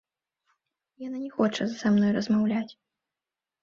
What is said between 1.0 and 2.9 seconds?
Яна не хоча са мной размаўляць.